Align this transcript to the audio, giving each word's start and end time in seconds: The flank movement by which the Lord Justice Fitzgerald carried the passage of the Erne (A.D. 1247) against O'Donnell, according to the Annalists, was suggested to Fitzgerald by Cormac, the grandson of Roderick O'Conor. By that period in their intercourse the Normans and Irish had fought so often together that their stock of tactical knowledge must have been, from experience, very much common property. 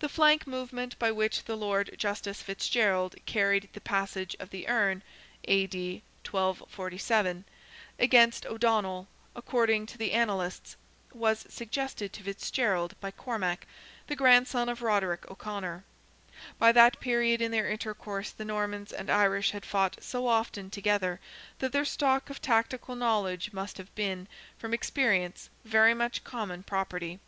The 0.00 0.08
flank 0.08 0.44
movement 0.44 0.98
by 0.98 1.12
which 1.12 1.44
the 1.44 1.54
Lord 1.54 1.94
Justice 1.96 2.42
Fitzgerald 2.42 3.14
carried 3.24 3.68
the 3.74 3.80
passage 3.80 4.34
of 4.40 4.50
the 4.50 4.66
Erne 4.66 5.04
(A.D. 5.44 6.02
1247) 6.28 7.44
against 8.00 8.44
O'Donnell, 8.44 9.06
according 9.36 9.86
to 9.86 9.96
the 9.96 10.10
Annalists, 10.10 10.76
was 11.12 11.46
suggested 11.48 12.12
to 12.12 12.24
Fitzgerald 12.24 13.00
by 13.00 13.12
Cormac, 13.12 13.68
the 14.08 14.16
grandson 14.16 14.68
of 14.68 14.82
Roderick 14.82 15.30
O'Conor. 15.30 15.84
By 16.58 16.72
that 16.72 16.98
period 16.98 17.40
in 17.40 17.52
their 17.52 17.68
intercourse 17.70 18.30
the 18.32 18.44
Normans 18.44 18.92
and 18.92 19.08
Irish 19.08 19.52
had 19.52 19.64
fought 19.64 20.02
so 20.02 20.26
often 20.26 20.70
together 20.70 21.20
that 21.60 21.70
their 21.70 21.84
stock 21.84 22.30
of 22.30 22.42
tactical 22.42 22.96
knowledge 22.96 23.52
must 23.52 23.78
have 23.78 23.94
been, 23.94 24.26
from 24.58 24.74
experience, 24.74 25.50
very 25.64 25.94
much 25.94 26.24
common 26.24 26.64
property. 26.64 27.20